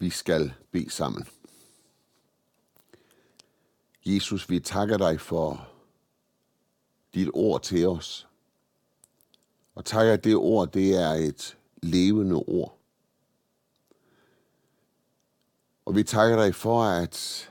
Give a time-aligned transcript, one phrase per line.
[0.00, 1.26] Vi skal bede sammen.
[4.06, 5.68] Jesus, vi takker dig for
[7.14, 8.28] dit ord til os.
[9.74, 12.78] Og takker, at det ord, det er et levende ord.
[15.84, 17.50] Og vi takker dig for, at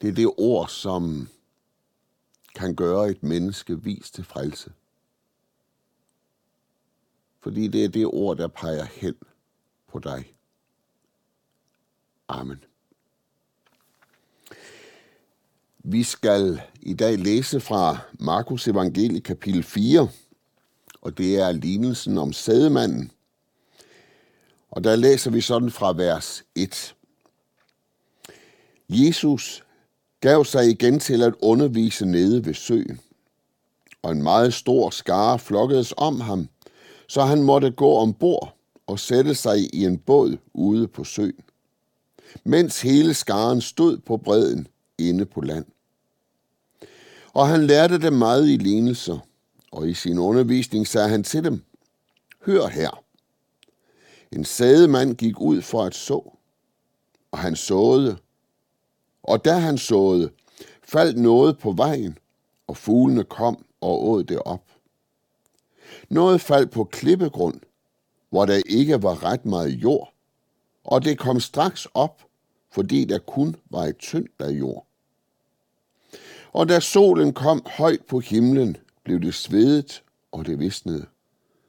[0.00, 1.28] det er det ord, som
[2.54, 4.72] kan gøre et menneske vis til frelse.
[7.40, 9.14] Fordi det er det ord, der peger hen
[9.86, 10.37] på dig.
[12.28, 12.64] Amen.
[15.78, 20.08] Vi skal i dag læse fra Markus evangelie kapitel 4,
[21.00, 23.12] og det er lignelsen om sædemanden.
[24.70, 26.94] Og der læser vi sådan fra vers 1.
[28.88, 29.64] Jesus
[30.20, 33.00] gav sig igen til at undervise nede ved søen,
[34.02, 36.48] og en meget stor skare flokkedes om ham,
[37.06, 38.56] så han måtte gå ombord
[38.86, 41.44] og sætte sig i en båd ude på søen,
[42.44, 44.66] mens hele skaren stod på bredden
[44.98, 45.64] inde på land.
[47.32, 49.18] Og han lærte dem meget i lignelser,
[49.72, 51.64] og i sin undervisning sagde han til dem,
[52.46, 53.02] Hør her.
[54.32, 56.30] En sædemand gik ud for at så,
[57.30, 58.16] og han såede.
[59.22, 60.30] Og da han såede,
[60.82, 62.18] faldt noget på vejen,
[62.66, 64.64] og fuglene kom og åd det op.
[66.08, 67.60] Noget faldt på klippegrund,
[68.30, 70.14] hvor der ikke var ret meget jord,
[70.88, 72.22] og det kom straks op,
[72.70, 74.86] fordi der kun var et tyndt af jord.
[76.52, 81.06] Og da solen kom højt på himlen, blev det svedet, og det visnede,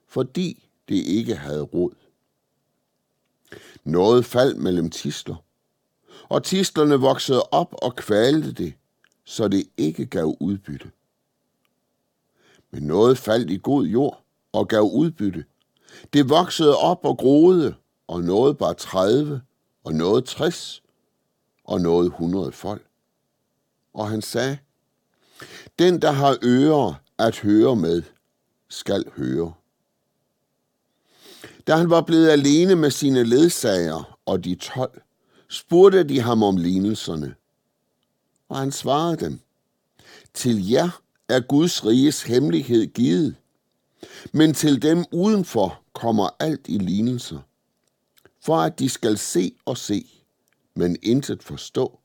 [0.08, 1.92] fordi det ikke havde rod.
[3.84, 5.44] Noget faldt mellem tisler,
[6.30, 8.74] og tislerne voksede op og kvalte det,
[9.26, 10.92] så det ikke gav udbytte.
[12.72, 15.46] Men noget faldt i god jord og gav udbytte.
[16.14, 17.76] Det voksede op og groede,
[18.10, 19.42] og noget bare 30,
[19.84, 20.84] og noget 60,
[21.64, 22.86] og noget 100 folk.
[23.94, 24.58] Og han sagde,
[25.80, 28.04] den, der har ører at høre med,
[28.70, 29.54] skal høre.
[31.68, 35.02] Da han var blevet alene med sine ledsager og de tolv,
[35.50, 37.36] spurgte de ham om lignelserne.
[38.50, 39.40] Og han svarede dem,
[40.34, 43.36] til jer er Guds riges hemmelighed givet,
[44.34, 47.40] men til dem udenfor kommer alt i lignelser,
[48.42, 50.10] for at de skal se og se,
[50.76, 52.00] men intet forstå.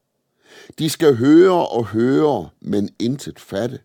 [0.79, 3.81] De skal høre og høre, men intet fatte,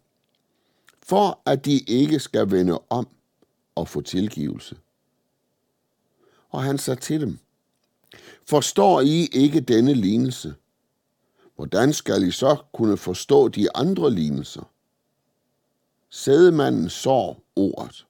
[1.03, 3.07] for at de ikke skal vende om
[3.75, 4.77] og få tilgivelse.
[6.49, 7.39] Og han sagde til dem,
[8.45, 10.55] Forstår I ikke denne lignelse?
[11.55, 14.71] Hvordan skal I så kunne forstå de andre lignelser?
[16.09, 18.05] Sædemanden sår ordet.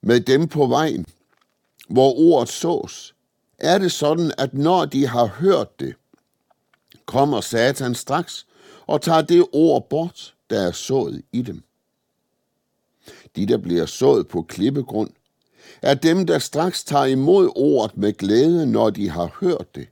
[0.00, 1.06] Med dem på vejen,
[1.88, 3.14] hvor ordet sås,
[3.58, 5.94] er det sådan, at når de har hørt det,
[7.06, 8.46] kommer Satan straks
[8.86, 11.62] og tager det ord bort, der er sået i dem.
[13.36, 15.10] De, der bliver sået på klippegrund,
[15.82, 19.88] er dem, der straks tager imod ordet med glæde, når de har hørt det.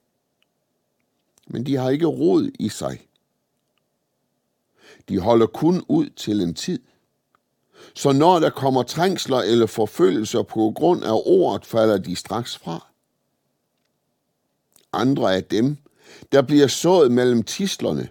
[1.47, 3.07] Men de har ikke rod i sig.
[5.09, 6.81] De holder kun ud til en tid.
[7.95, 12.87] Så når der kommer trængsler eller forfølgelser på grund af ordet, falder de straks fra.
[14.93, 15.77] Andre af dem,
[16.33, 18.09] der bliver sået mellem tislerne,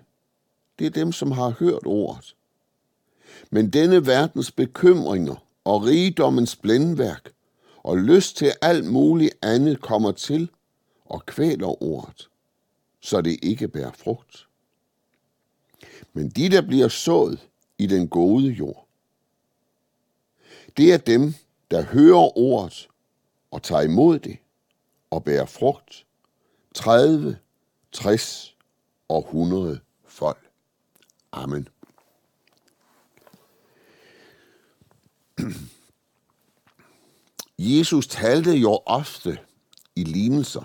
[0.79, 2.35] det er dem, som har hørt ordet.
[3.49, 7.31] Men denne verdens bekymringer og rigdommens blændværk
[7.83, 10.49] og lyst til alt muligt andet kommer til
[11.05, 12.29] og kvæler ordet,
[13.01, 14.47] så det ikke bærer frugt.
[16.13, 17.39] Men de, der bliver sået
[17.77, 18.84] i den gode jord,
[20.77, 21.33] det er dem,
[21.71, 22.87] der hører ordet
[23.51, 24.37] og tager imod det
[25.09, 26.05] og bærer frugt.
[26.73, 27.37] 30,
[27.91, 28.55] 60
[29.07, 30.49] og 100 folk.
[31.31, 31.67] Amen.
[37.59, 39.37] Jesus talte jo ofte
[39.95, 40.63] i lignelser.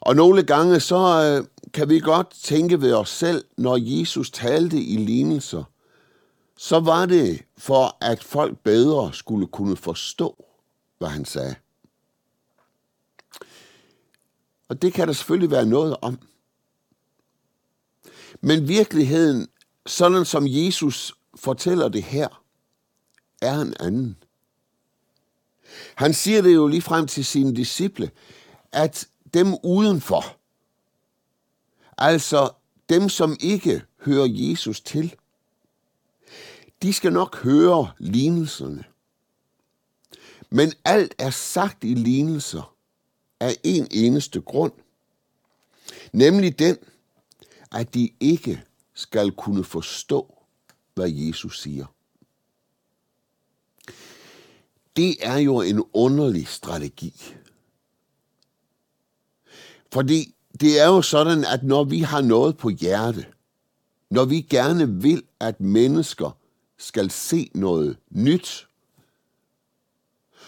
[0.00, 4.82] Og nogle gange så øh, kan vi godt tænke ved os selv, når Jesus talte
[4.82, 5.64] i lignelser,
[6.56, 10.44] så var det for, at folk bedre skulle kunne forstå,
[10.98, 11.54] hvad han sagde.
[14.68, 16.18] Og det kan der selvfølgelig være noget om.
[18.40, 19.48] Men virkeligheden,
[19.86, 22.42] sådan som Jesus fortæller det her,
[23.42, 24.16] er en anden.
[25.94, 28.10] Han siger det jo lige frem til sine disciple,
[28.72, 30.36] at dem udenfor,
[31.98, 32.50] altså
[32.88, 35.14] dem, som ikke hører Jesus til,
[36.82, 38.84] de skal nok høre lignelserne.
[40.50, 42.76] Men alt er sagt i lignelser
[43.40, 44.72] af en eneste grund,
[46.12, 46.76] nemlig den,
[47.72, 48.64] at de ikke
[48.94, 50.34] skal kunne forstå,
[50.94, 51.86] hvad Jesus siger.
[54.96, 57.34] Det er jo en underlig strategi.
[59.92, 63.26] Fordi det er jo sådan, at når vi har noget på hjerte,
[64.10, 66.38] når vi gerne vil, at mennesker
[66.78, 68.68] skal se noget nyt,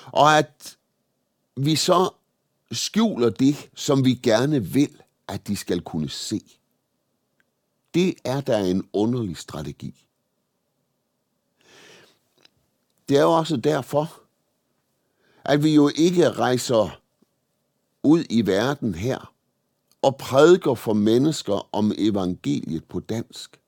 [0.07, 0.79] og at
[1.57, 2.11] vi så
[2.73, 6.43] skjuler det, som vi gerne vil, at de skal kunne se.
[7.95, 10.05] Det er da en underlig strategi.
[13.09, 14.21] Det er jo også derfor,
[15.45, 17.01] at vi jo ikke rejser
[18.03, 19.35] ud i verden her
[20.03, 23.61] og prædiker for mennesker om evangeliet på dansk.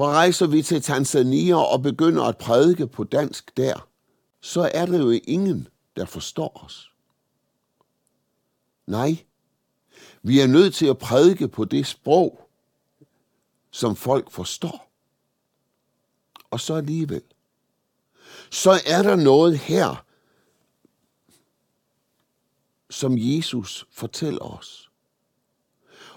[0.00, 3.88] For rejser vi til Tanzania og begynder at prædike på dansk der,
[4.40, 6.90] så er der jo ingen, der forstår os.
[8.86, 9.24] Nej,
[10.22, 12.48] vi er nødt til at prædike på det sprog,
[13.70, 14.90] som folk forstår.
[16.50, 17.22] Og så alligevel,
[18.50, 20.04] så er der noget her,
[22.90, 24.90] som Jesus fortæller os.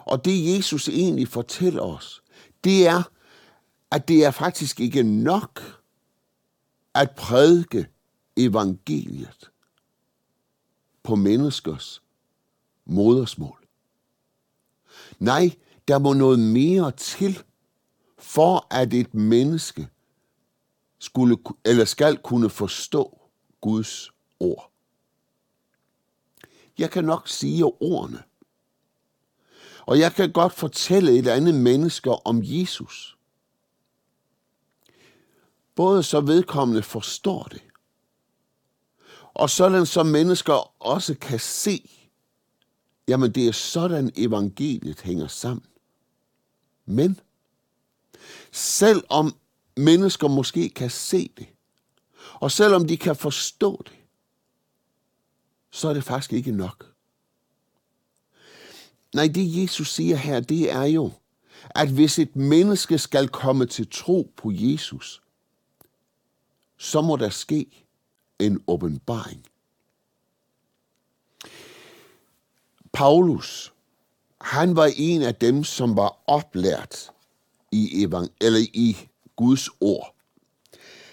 [0.05, 2.23] Og det Jesus egentlig fortæller os,
[2.63, 3.03] det er,
[3.93, 5.61] at det er faktisk ikke nok
[6.93, 7.87] at prædike
[8.37, 9.51] evangeliet
[11.03, 12.03] på menneskers
[12.85, 13.67] modersmål.
[15.19, 15.55] Nej,
[15.87, 17.43] der må noget mere til,
[18.17, 19.87] for at et menneske
[20.99, 23.19] skulle, eller skal kunne forstå
[23.61, 24.71] Guds ord.
[26.77, 28.23] Jeg kan nok sige ordene.
[29.85, 33.12] Og jeg kan godt fortælle et andet menneske om Jesus.
[35.75, 37.61] Både så vedkommende forstår det,
[39.33, 41.89] og sådan som mennesker også kan se,
[43.07, 45.65] jamen det er sådan evangeliet hænger sammen.
[46.85, 47.19] Men
[48.51, 49.35] selvom
[49.77, 51.47] mennesker måske kan se det,
[52.33, 53.97] og selvom de kan forstå det,
[55.71, 56.95] så er det faktisk ikke nok.
[59.15, 61.11] Nej, det Jesus siger her, det er jo,
[61.69, 65.22] at hvis et menneske skal komme til tro på Jesus,
[66.77, 67.87] så må der ske
[68.39, 69.45] en åbenbaring.
[72.93, 73.73] Paulus,
[74.41, 77.09] han var en af dem, som var oplært
[77.71, 78.97] i, evang- eller i
[79.35, 80.15] Guds ord.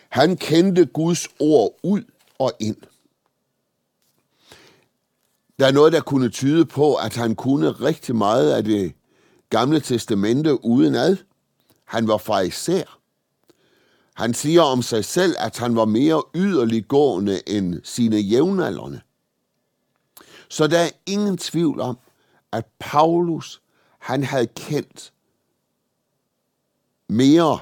[0.08, 2.02] Han kendte Guds ord ud
[2.38, 2.76] og ind.
[5.58, 8.94] Der er noget, der kunne tyde på, at han kunne rigtig meget af det
[9.50, 11.16] gamle testamente udenad.
[11.84, 12.99] Han var fra især.
[14.20, 19.00] Han siger om sig selv, at han var mere yderliggående end sine jævnaldrende.
[20.48, 21.98] Så der er ingen tvivl om,
[22.52, 23.62] at Paulus,
[23.98, 25.12] han havde kendt
[27.08, 27.58] mere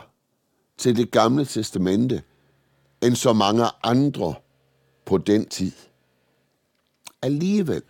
[0.79, 2.23] til det gamle testamente,
[3.03, 4.35] end så mange andre
[5.05, 5.73] på den tid.
[7.23, 7.83] Alligevel,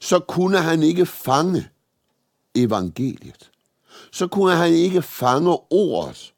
[0.00, 1.68] så kunne han ikke fange
[2.54, 3.50] evangeliet.
[4.12, 6.33] Så kunne han ikke fange ordet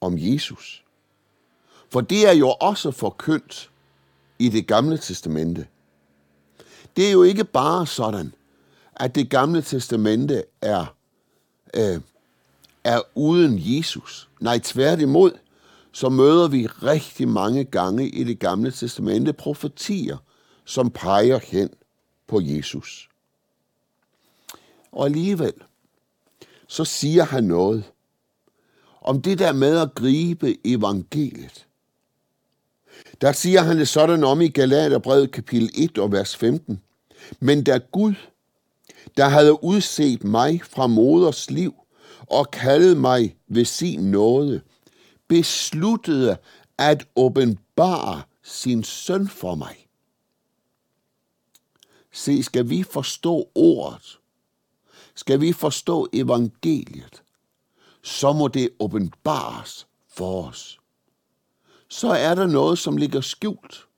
[0.00, 0.84] om Jesus.
[1.90, 3.70] For det er jo også forkyndt
[4.38, 5.66] i det gamle testamente.
[6.96, 8.34] Det er jo ikke bare sådan,
[8.96, 10.94] at det gamle testamente er,
[11.74, 12.00] øh,
[12.84, 14.28] er uden Jesus.
[14.40, 15.32] Nej, tværtimod,
[15.92, 20.16] så møder vi rigtig mange gange i det gamle testamente profetier,
[20.64, 21.70] som peger hen
[22.26, 23.08] på Jesus.
[24.92, 25.52] Og alligevel,
[26.66, 27.84] så siger han noget
[29.00, 31.66] om det der med at gribe evangeliet.
[33.20, 36.80] Der siger han det sådan om i Galaterbrevet kapitel 1 og vers 15.
[37.40, 38.14] Men da Gud,
[39.16, 41.74] der havde udset mig fra moders liv
[42.20, 44.60] og kaldet mig ved sin nåde,
[45.28, 46.36] besluttede
[46.78, 49.88] at åbenbare sin søn for mig.
[52.12, 54.18] Se, skal vi forstå ordet,
[55.14, 57.22] skal vi forstå evangeliet,
[58.08, 60.80] så må det åbenbares for os.
[61.88, 63.88] Så er der noget, som ligger skjult,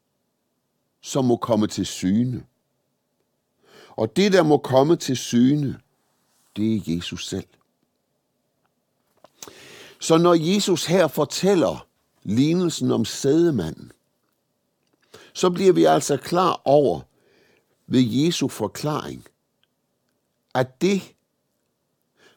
[1.01, 2.47] som må komme til syne.
[3.89, 5.81] Og det, der må komme til syne,
[6.57, 7.47] det er Jesus selv.
[10.01, 11.87] Så når Jesus her fortæller
[12.23, 13.93] lignelsen om sædemanden,
[15.33, 17.01] så bliver vi altså klar over
[17.87, 19.27] ved Jesu forklaring,
[20.55, 21.15] at det,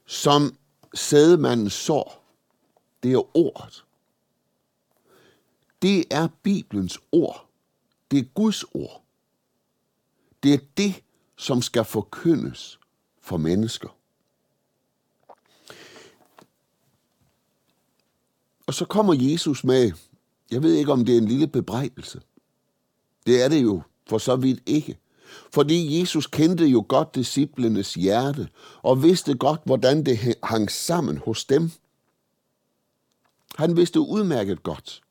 [0.05, 0.57] som
[0.93, 2.23] sædemanden sår,
[3.03, 3.85] det er ordet.
[5.81, 7.49] Det er Bibelens ord.
[8.11, 9.03] Det er Guds ord.
[10.43, 11.03] Det er det,
[11.37, 12.79] som skal forkyndes
[13.21, 13.97] for mennesker.
[18.67, 19.91] Og så kommer Jesus med,
[20.51, 22.21] jeg ved ikke om det er en lille bebrejdelse.
[23.25, 24.99] Det er det jo for så vidt ikke.
[25.53, 28.49] Fordi Jesus kendte jo godt disciplenes hjerte,
[28.81, 31.71] og vidste godt, hvordan det hang sammen hos dem.
[33.57, 35.01] Han vidste udmærket godt,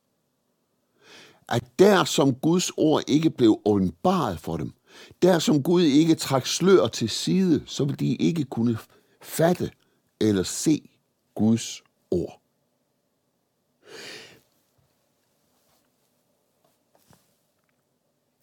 [1.49, 4.73] at der som Guds ord ikke blev åbenbaret for dem,
[5.21, 8.77] der som Gud ikke trak slør til side, så ville de ikke kunne
[9.21, 9.71] fatte
[10.19, 10.89] eller se
[11.35, 12.39] Guds ord.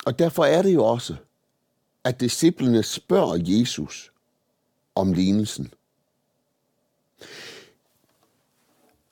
[0.07, 1.17] Og derfor er det jo også,
[2.05, 4.13] at disciplene spørger Jesus
[4.95, 5.75] om lignelsen.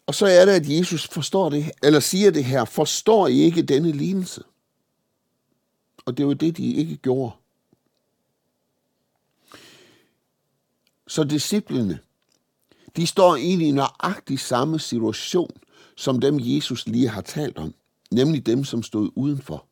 [0.07, 3.63] Og så er det, at Jesus forstår det, eller siger det her, forstår I ikke
[3.63, 4.43] denne lignelse?
[6.05, 7.33] Og det var det, de ikke gjorde.
[11.07, 11.99] Så disciplene,
[12.97, 15.51] de står egentlig i nøjagtig samme situation,
[15.97, 17.75] som dem Jesus lige har talt om,
[18.11, 19.65] nemlig dem, som stod udenfor.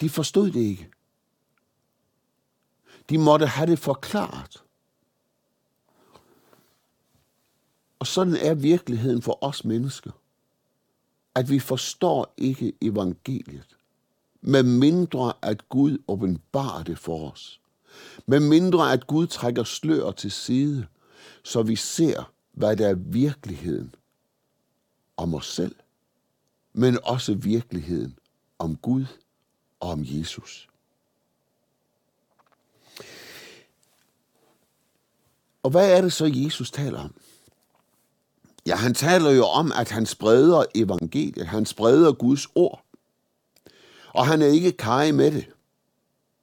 [0.00, 0.90] De forstod det ikke.
[3.10, 4.62] De måtte have det forklaret.
[7.98, 10.10] Og sådan er virkeligheden for os mennesker.
[11.34, 13.76] At vi forstår ikke evangeliet,
[14.40, 17.60] med mindre at Gud åbenbarer det for os.
[18.26, 20.86] Med mindre at Gud trækker slør til side,
[21.44, 23.94] så vi ser, hvad der er virkeligheden
[25.16, 25.76] om os selv,
[26.72, 28.18] men også virkeligheden
[28.58, 29.06] om Gud
[29.80, 30.68] og om Jesus.
[35.62, 37.14] Og hvad er det så, Jesus taler om?
[38.66, 42.84] Ja, han taler jo om, at han spreder evangeliet, han spreder Guds ord.
[44.14, 45.48] Og han er ikke kaj med det.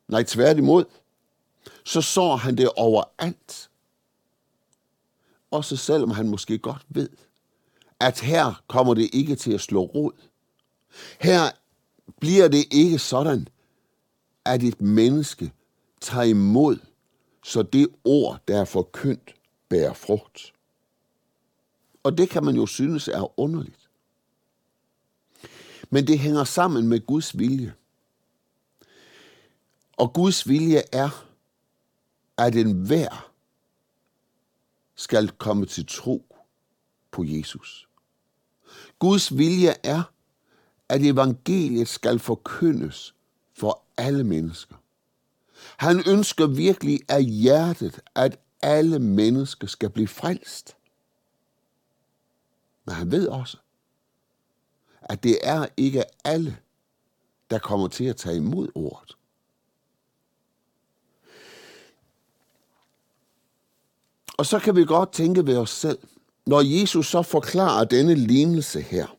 [0.07, 0.85] Nej, tværtimod.
[1.83, 3.69] Så så han det overalt.
[5.51, 7.09] Også selvom han måske godt ved,
[7.99, 10.11] at her kommer det ikke til at slå rod.
[11.19, 11.51] Her
[12.19, 13.47] bliver det ikke sådan,
[14.45, 15.51] at et menneske
[16.01, 16.77] tager imod,
[17.43, 19.35] så det ord, der er forkyndt,
[19.69, 20.53] bærer frugt.
[22.03, 23.89] Og det kan man jo synes er underligt.
[25.89, 27.73] Men det hænger sammen med Guds vilje.
[29.97, 31.25] Og Guds vilje er,
[32.37, 33.31] at enhver
[34.95, 36.35] skal komme til tro
[37.11, 37.89] på Jesus.
[38.99, 40.03] Guds vilje er,
[40.89, 43.15] at evangeliet skal forkyndes
[43.53, 44.75] for alle mennesker.
[45.77, 50.77] Han ønsker virkelig af hjertet, at alle mennesker skal blive frelst.
[52.85, 53.57] Men han ved også,
[55.01, 56.57] at det er ikke alle,
[57.49, 59.17] der kommer til at tage imod ordet.
[64.37, 65.99] Og så kan vi godt tænke ved os selv,
[66.45, 69.16] når Jesus så forklarer denne lignelse her,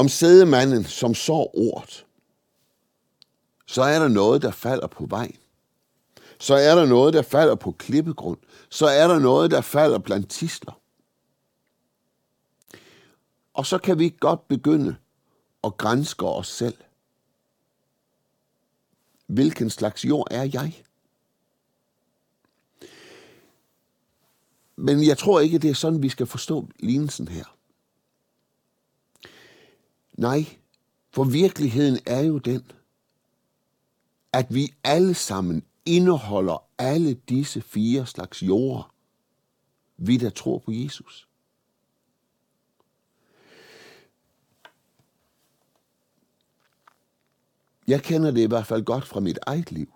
[0.00, 2.06] om sædemanden, som så ordet,
[3.66, 5.32] så er der noget, der falder på vej.
[6.38, 8.38] Så er der noget, der falder på klippegrund.
[8.70, 10.80] Så er der noget, der falder blandt tisler.
[13.54, 14.96] Og så kan vi godt begynde
[15.64, 16.76] at grænske os selv.
[19.26, 20.82] Hvilken slags jord er jeg?
[24.76, 27.59] Men jeg tror ikke, det er sådan, vi skal forstå lignelsen her.
[30.20, 30.58] Nej,
[31.10, 32.72] for virkeligheden er jo den,
[34.32, 38.94] at vi alle sammen indeholder alle disse fire slags jorder,
[39.96, 41.28] vi der tror på Jesus.
[47.88, 49.92] Jeg kender det i hvert fald godt fra mit eget liv.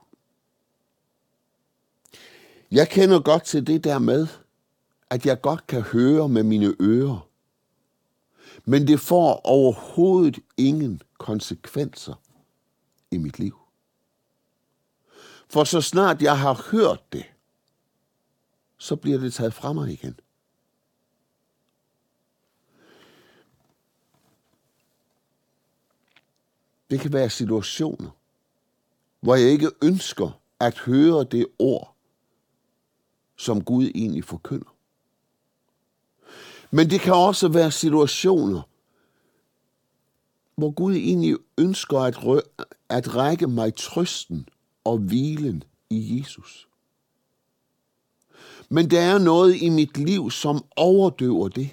[2.71, 4.26] Jeg kender godt til det der med,
[5.11, 7.28] at jeg godt kan høre med mine ører,
[8.64, 12.14] men det får overhovedet ingen konsekvenser
[13.11, 13.59] i mit liv.
[15.49, 17.25] For så snart jeg har hørt det,
[18.78, 20.21] så bliver det taget fra mig igen.
[26.90, 28.11] Det kan være situationer,
[29.21, 31.97] hvor jeg ikke ønsker at høre det ord,
[33.37, 34.74] som Gud egentlig forkynder.
[36.75, 38.62] Men det kan også være situationer,
[40.57, 44.49] hvor Gud egentlig ønsker at, rø- at række mig trøsten
[44.85, 46.69] og hvilen i Jesus.
[48.69, 51.71] Men der er noget i mit liv, som overdøver det.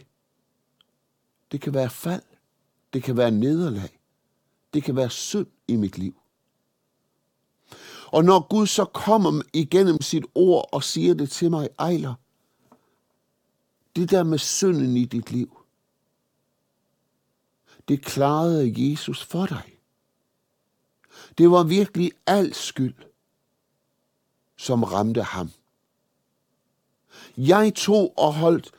[1.52, 2.24] Det kan være fald.
[2.94, 4.00] Det kan være nederlag.
[4.74, 6.22] Det kan være synd i mit liv.
[8.08, 12.14] Og når Gud så kommer igennem sit ord og siger det til mig, Ejler,
[14.02, 15.58] det der med synden i dit liv,
[17.88, 19.80] det klarede Jesus for dig.
[21.38, 22.96] Det var virkelig al skyld,
[24.58, 25.50] som ramte ham.
[27.38, 28.72] Jeg tog og holdt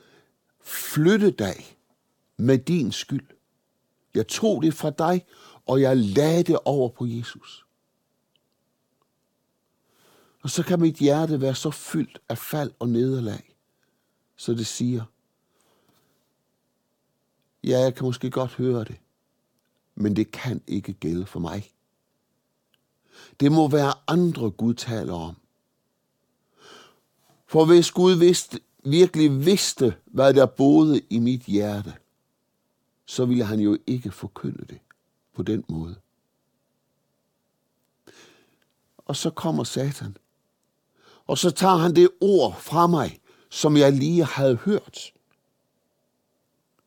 [0.61, 1.77] flyttedag
[2.37, 3.27] med din skyld.
[4.13, 5.25] Jeg tog det fra dig,
[5.65, 7.65] og jeg lagde det over på Jesus.
[10.41, 13.55] Og så kan mit hjerte være så fyldt af fald og nederlag,
[14.35, 15.03] så det siger,
[17.63, 18.95] ja, jeg kan måske godt høre det,
[19.95, 21.71] men det kan ikke gælde for mig.
[23.39, 25.35] Det må være andre, Gud taler om.
[27.47, 31.93] For hvis Gud vidste, virkelig vidste, hvad der boede i mit hjerte,
[33.05, 34.79] så ville han jo ikke forkynde det
[35.33, 35.95] på den måde.
[38.97, 40.17] Og så kommer Satan.
[41.25, 45.13] Og så tager han det ord fra mig, som jeg lige havde hørt.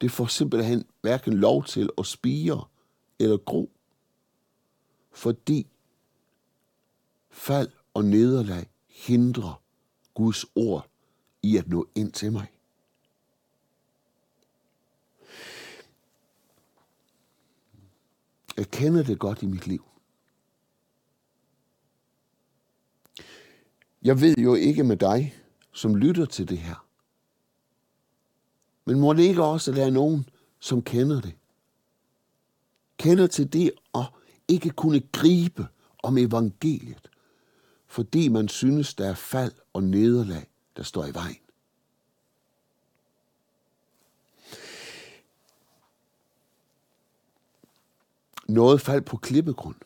[0.00, 2.64] Det får simpelthen hverken lov til at spire
[3.18, 3.70] eller gro.
[5.12, 5.66] Fordi
[7.30, 9.62] fald og nederlag hindrer
[10.14, 10.88] Guds ord
[11.42, 12.46] i at nå ind til mig.
[18.56, 19.84] Jeg kender det godt i mit liv.
[24.02, 25.34] Jeg ved jo ikke med dig,
[25.72, 26.85] som lytter til det her.
[28.86, 30.28] Men må det ikke også være nogen,
[30.60, 31.34] som kender det?
[32.98, 34.06] Kender til det at
[34.48, 35.66] ikke kunne gribe
[36.02, 37.10] om evangeliet,
[37.86, 41.38] fordi man synes, der er fald og nederlag, der står i vejen.
[48.48, 49.76] Noget faldt på klippegrund.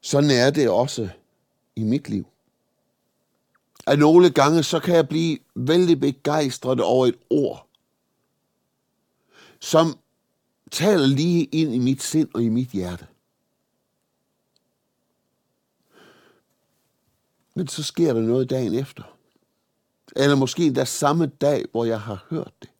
[0.00, 1.10] Sådan er det også
[1.76, 2.26] i mit liv.
[3.88, 7.68] At nogle gange, så kan jeg blive vældig begejstret over et ord,
[9.60, 9.98] som
[10.70, 13.06] taler lige ind i mit sind og i mit hjerte.
[17.54, 19.02] Men så sker der noget dagen efter.
[20.16, 22.70] Eller måske endda samme dag, hvor jeg har hørt det.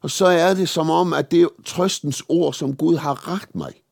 [0.00, 3.82] Og så er det som om, at det trøstens ord, som Gud har ragt mig,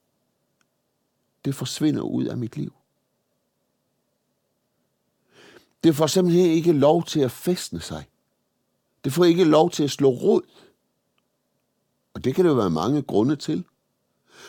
[1.44, 2.79] det forsvinder ud af mit liv.
[5.84, 8.04] Det får simpelthen ikke lov til at festne sig.
[9.04, 10.42] Det får ikke lov til at slå rod.
[12.14, 13.64] Og det kan der være mange grunde til.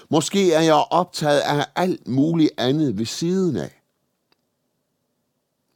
[0.10, 3.82] Måske er jeg optaget af alt muligt andet ved siden af.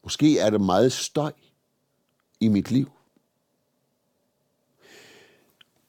[0.04, 1.32] Måske er der meget støj
[2.40, 2.92] i mit liv.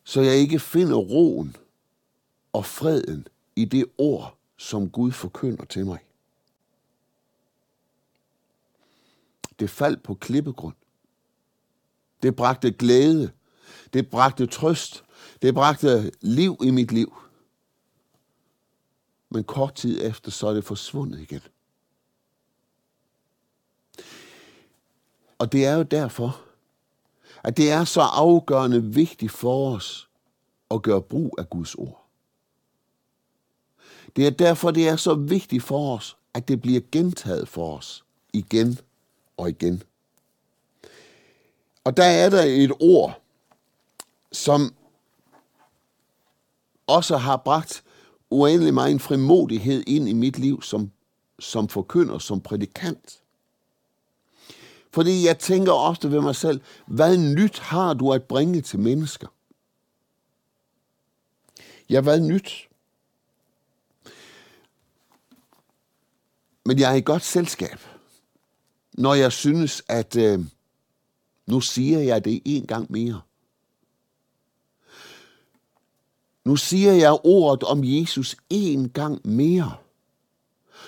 [0.05, 1.57] Så jeg ikke finder roen
[2.53, 5.99] og freden i det ord, som Gud forkynder til mig.
[9.59, 10.75] Det faldt på klippegrund.
[12.23, 13.31] Det bragte glæde.
[13.93, 15.05] Det bragte trøst.
[15.43, 17.17] Det bragte liv i mit liv.
[19.31, 21.41] Men kort tid efter, så er det forsvundet igen.
[25.39, 26.41] Og det er jo derfor,
[27.45, 30.09] at det er så afgørende vigtigt for os
[30.71, 32.07] at gøre brug af Guds ord.
[34.17, 38.05] Det er derfor, det er så vigtigt for os, at det bliver gentaget for os
[38.33, 38.79] igen
[39.37, 39.83] og igen.
[41.85, 43.23] Og der er der et ord,
[44.33, 44.75] som
[46.87, 47.85] også har bragt
[48.31, 50.91] uendelig meget frimodighed ind i mit liv som,
[51.39, 53.21] som forkynder, som prædikant.
[54.93, 59.29] Fordi jeg tænker ofte ved mig selv, hvad nyt har du at bringe til mennesker?
[61.91, 62.69] Ja, hvad nyt?
[66.65, 67.79] Men jeg er i godt selskab,
[68.97, 70.41] når jeg synes, at øh,
[71.47, 73.21] nu siger jeg det en gang mere.
[76.45, 79.77] Nu siger jeg ordet om Jesus en gang mere.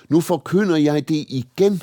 [0.09, 1.83] Nu forkynder jeg det igen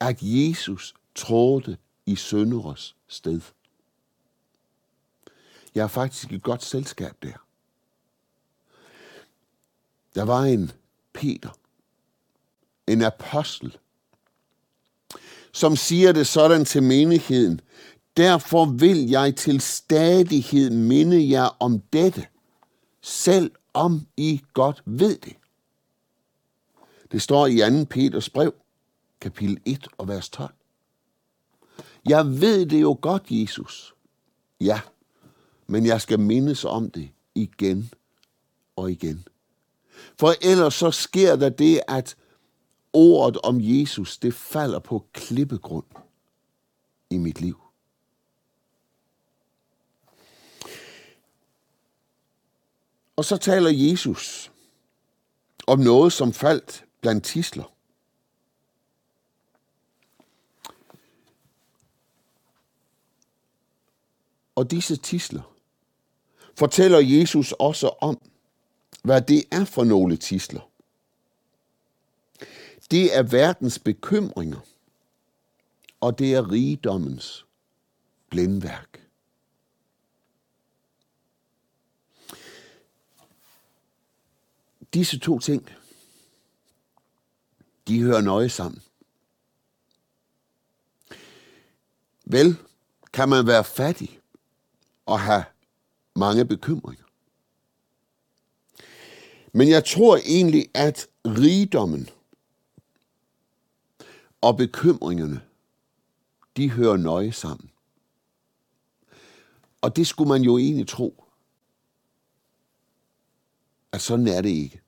[0.00, 3.40] at Jesus trådte i sønderes sted.
[5.74, 7.46] Jeg er faktisk et godt selskab der.
[10.14, 10.72] Der var en
[11.12, 11.50] Peter,
[12.86, 13.78] en apostel,
[15.52, 17.60] som siger det sådan til menigheden.
[18.16, 22.26] Derfor vil jeg til stadighed minde jer om dette,
[23.02, 25.36] selv om I godt ved det.
[27.12, 27.84] Det står i 2.
[27.90, 28.54] Peters brev,
[29.20, 30.54] kapitel 1 og vers 12.
[32.08, 33.94] Jeg ved det jo godt, Jesus.
[34.60, 34.80] Ja,
[35.66, 37.90] men jeg skal mindes om det igen
[38.76, 39.28] og igen.
[40.18, 42.16] For ellers så sker der det, at
[42.92, 45.86] ordet om Jesus, det falder på klippegrund
[47.10, 47.60] i mit liv.
[53.16, 54.52] Og så taler Jesus
[55.66, 57.72] om noget, som faldt blandt tisler.
[64.54, 65.42] Og disse tisler
[66.58, 68.20] fortæller Jesus også om,
[69.04, 70.71] hvad det er for nogle tisler.
[72.92, 74.60] Det er verdens bekymringer,
[76.00, 77.46] og det er rigdommens
[78.30, 79.08] blændværk.
[84.94, 85.68] Disse to ting,
[87.88, 88.82] de hører nøje sammen.
[92.24, 92.56] Vel,
[93.12, 94.20] kan man være fattig
[95.06, 95.44] og have
[96.16, 97.04] mange bekymringer.
[99.52, 102.08] Men jeg tror egentlig, at rigdommen
[104.42, 105.40] og bekymringerne,
[106.56, 107.70] de hører nøje sammen.
[109.80, 111.24] Og det skulle man jo egentlig tro,
[113.92, 114.80] at sådan er det ikke.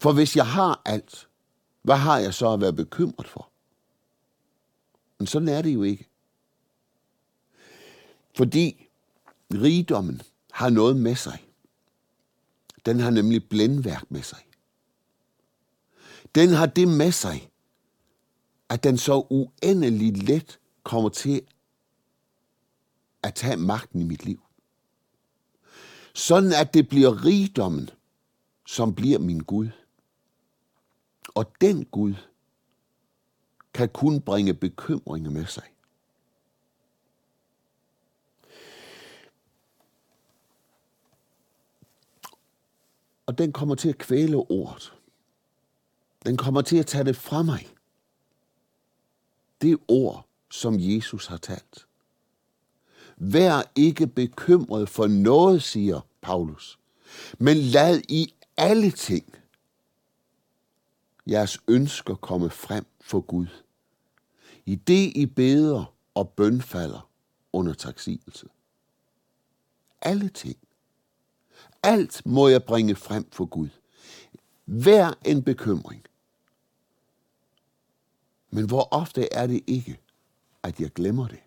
[0.00, 1.28] For hvis jeg har alt,
[1.82, 3.50] hvad har jeg så at være bekymret for?
[5.18, 6.08] Men sådan er det jo ikke.
[8.36, 8.88] Fordi
[9.52, 11.44] rigdommen har noget med sig.
[12.86, 14.46] Den har nemlig blændværk med sig.
[16.34, 17.50] Den har det med sig,
[18.68, 21.42] at den så uendelig let kommer til
[23.22, 24.40] at tage magten i mit liv.
[26.14, 27.90] Sådan at det bliver rigdommen,
[28.66, 29.68] som bliver min Gud.
[31.34, 32.14] Og den Gud
[33.74, 35.64] kan kun bringe bekymringer med sig.
[43.26, 44.94] Og den kommer til at kvæle ordet.
[46.26, 47.74] Den kommer til at tage det fra mig.
[49.62, 51.86] Det ord, som Jesus har talt.
[53.16, 56.78] Vær ikke bekymret for noget, siger Paulus,
[57.38, 59.34] men lad i alle ting
[61.30, 63.46] jeres ønsker komme frem for Gud.
[64.66, 67.08] I det I beder og bønfalder
[67.52, 68.46] under taksigelse.
[70.00, 70.56] Alle ting.
[71.82, 73.68] Alt må jeg bringe frem for Gud.
[74.64, 76.02] Hver en bekymring.
[78.54, 80.00] Men hvor ofte er det ikke,
[80.62, 81.38] at jeg glemmer det?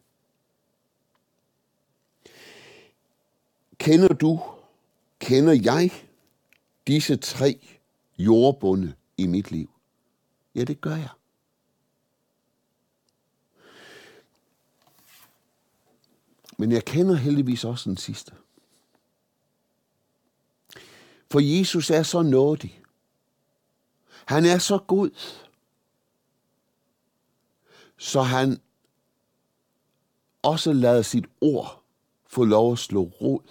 [3.77, 4.41] Kender du,
[5.19, 5.91] kender jeg
[6.87, 7.79] disse tre
[8.17, 9.69] jordbunde i mit liv?
[10.55, 11.09] Ja, det gør jeg.
[16.57, 18.31] Men jeg kender heldigvis også den sidste.
[21.31, 22.81] For Jesus er så nådig.
[24.25, 25.09] Han er så god,
[28.21, 28.61] han
[30.41, 31.83] også lader sit ord
[32.27, 33.41] få lov at slå rod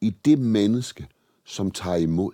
[0.00, 1.08] i det menneske,
[1.44, 2.32] som tager imod.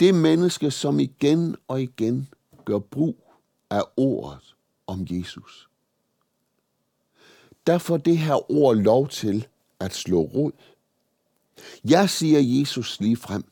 [0.00, 2.28] Det menneske, som igen og igen
[2.64, 3.32] gør brug
[3.70, 4.54] af ordet
[4.86, 5.68] om Jesus.
[7.66, 9.46] Der får det her ord lov til
[9.80, 10.52] at slå rod.
[11.84, 13.44] Jeg siger Jesus lige frem,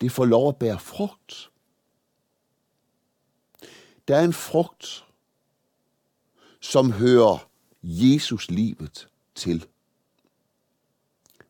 [0.00, 1.50] det får lov at bære frugt.
[4.08, 5.04] Der er en frugt,
[6.60, 7.50] som hører
[7.82, 9.66] Jesus livet til.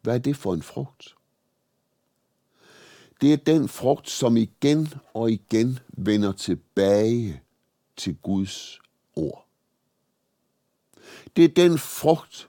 [0.03, 1.14] Hvad er det for en frugt?
[3.21, 7.42] Det er den frugt, som igen og igen vender tilbage
[7.97, 8.81] til Guds
[9.16, 9.47] ord.
[11.37, 12.49] Det er den frugt,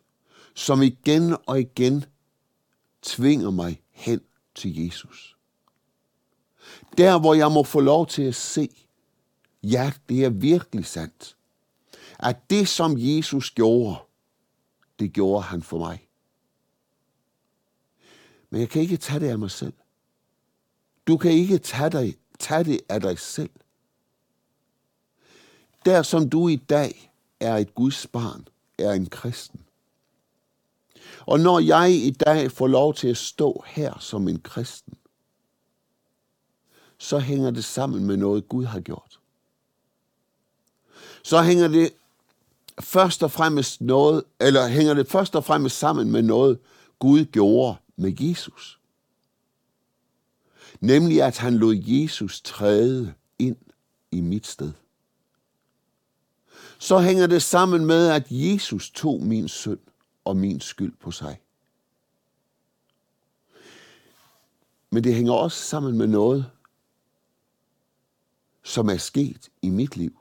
[0.54, 2.06] som igen og igen
[3.02, 4.22] tvinger mig hen
[4.56, 5.38] til Jesus.
[6.98, 8.69] Der, hvor jeg må få lov til at se,
[9.63, 11.38] ja, det er virkelig sandt,
[12.19, 13.98] at det, som Jesus gjorde,
[15.00, 16.08] det gjorde han for mig.
[18.50, 19.74] Men jeg kan ikke tage det af mig selv.
[21.08, 23.50] Du kan ikke tage, dig, tage det af dig selv.
[25.86, 29.65] Der som du i dag er et Guds barn, er en kristen.
[31.26, 34.98] Og når jeg i dag får lov til at stå her som en kristen,
[36.98, 39.18] så hænger det sammen med noget Gud har gjort.
[41.30, 41.94] Så hænger det
[42.80, 46.60] først og fremmest noget, eller hænger det først og fremmest sammen med noget
[47.00, 48.80] Gud gjorde med Jesus.
[50.80, 53.58] Nemlig at han lod Jesus træde ind
[54.12, 54.72] i mit sted.
[56.80, 59.80] Så hænger det sammen med, at Jesus tog min synd
[60.26, 61.42] og min skyld på sig.
[64.89, 66.46] Men det hænger også sammen med noget,
[68.63, 70.18] som er sket i mit liv.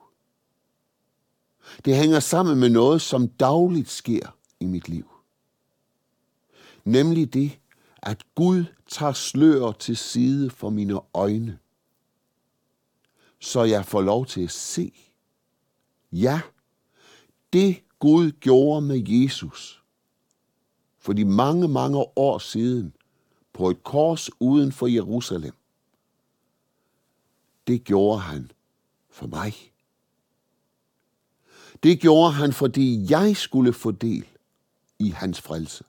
[1.85, 5.11] Det hænger sammen med noget, som dagligt sker i mit liv.
[6.85, 7.59] Nemlig det,
[8.03, 11.59] at Gud tager slør til side for mine øjne,
[13.41, 14.93] så jeg får lov til at se.
[16.13, 16.41] Ja,
[17.53, 19.83] det Gud gjorde med Jesus
[20.99, 22.95] for de mange, mange år siden
[23.53, 25.55] på et kors uden for Jerusalem,
[27.67, 28.51] det gjorde han
[29.11, 29.55] for mig.
[31.83, 34.27] Det gjorde han, fordi jeg skulle få del
[34.99, 35.85] i hans frelse.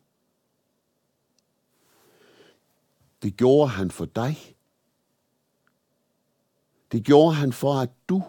[3.21, 4.55] Det gjorde han for dig.
[6.91, 8.23] Det gjorde han for, at du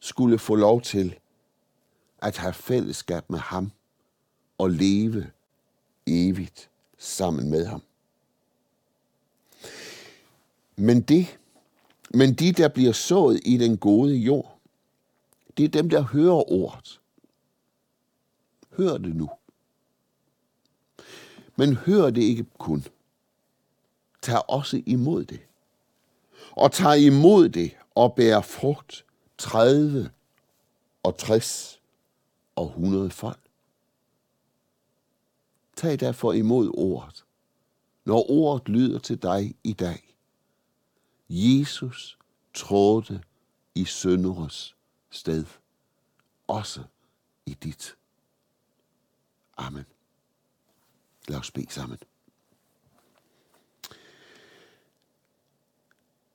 [0.00, 1.18] skulle få lov til
[2.18, 3.70] at have fællesskab med ham
[4.58, 5.30] og leve
[6.06, 7.82] evigt sammen med ham.
[10.76, 11.38] Men det,
[12.10, 14.59] men de, der bliver sået i den gode jord,
[15.56, 17.00] det er dem, der hører ordet.
[18.76, 19.30] Hør det nu.
[21.56, 22.84] Men hør det ikke kun.
[24.22, 25.40] Tag også imod det.
[26.50, 29.04] Og tag imod det og bær frugt
[29.38, 30.10] 30
[31.02, 31.80] og 60
[32.56, 33.40] og 100 folk.
[35.76, 37.24] Tag derfor imod ordet,
[38.04, 40.16] når ordet lyder til dig i dag.
[41.28, 42.18] Jesus
[42.54, 43.22] trådte
[43.74, 44.76] i sønderes
[45.10, 45.44] sted,
[46.46, 46.84] også
[47.46, 47.96] i dit.
[49.56, 49.84] Amen.
[51.28, 51.98] Lad os bede sammen.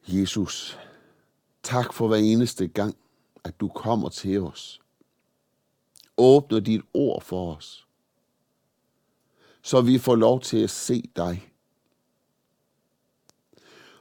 [0.07, 0.79] Jesus,
[1.63, 2.97] tak for hver eneste gang,
[3.43, 4.81] at du kommer til os.
[6.17, 7.87] Åbner dit ord for os,
[9.61, 11.51] så vi får lov til at se dig.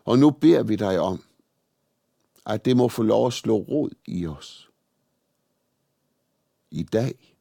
[0.05, 1.25] Og nu beder vi dig om,
[2.47, 4.71] at det må få lov at slå rod i os.
[6.71, 7.37] I dag,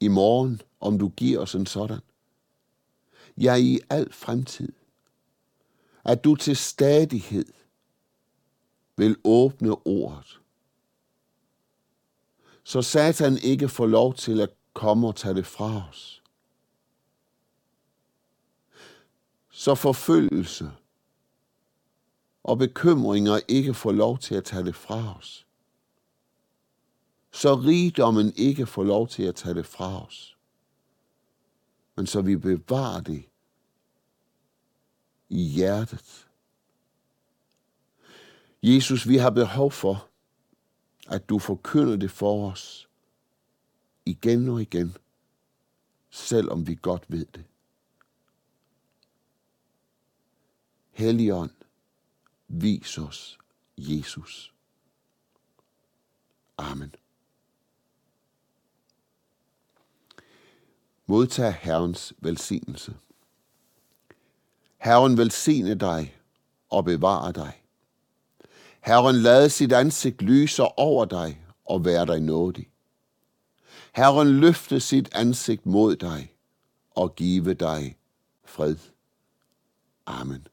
[0.00, 2.00] i morgen, om du giver os en sådan.
[3.36, 4.72] Ja, i al fremtid.
[6.04, 7.52] At du til stadighed
[8.96, 10.40] vil åbne ordet.
[12.64, 16.22] Så Satan ikke får lov til at komme og tage det fra os.
[19.50, 20.72] Så forfølgelse
[22.44, 25.46] og bekymringer ikke får lov til at tage det fra os.
[27.30, 30.36] Så rigdommen ikke får lov til at tage det fra os.
[31.96, 33.24] Men så vi bevarer det
[35.28, 36.26] i hjertet.
[38.62, 40.08] Jesus, vi har behov for,
[41.08, 42.88] at du forkynder det for os
[44.04, 44.96] igen og igen,
[46.10, 47.44] selvom vi godt ved det.
[50.90, 51.50] Helligånd,
[52.62, 53.38] vis os
[53.76, 54.52] Jesus.
[56.58, 56.94] Amen.
[61.06, 62.96] Modtag Herrens velsignelse.
[64.76, 66.16] Herren velsigne dig
[66.70, 67.62] og bevare dig.
[68.80, 72.70] Herren lade sit ansigt lyse over dig og være dig nådig.
[73.94, 76.34] Herren løfte sit ansigt mod dig
[76.90, 77.96] og give dig
[78.44, 78.76] fred.
[80.06, 80.46] Amen.